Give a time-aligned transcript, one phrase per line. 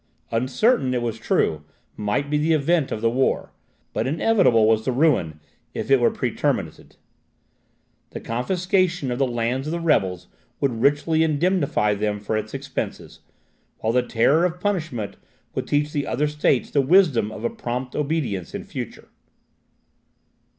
[0.31, 1.63] Uncertain, it was true,
[1.95, 3.53] might be the event of the war,
[3.93, 5.39] but inevitable was the ruin
[5.75, 6.95] if it were pretermitted.
[8.09, 10.27] The confiscation of the lands of the rebels
[10.59, 13.19] would richly indemnify them for its expenses,
[13.77, 15.17] while the terror of punishment
[15.53, 19.07] would teach the other states the wisdom of a prompt obedience in future."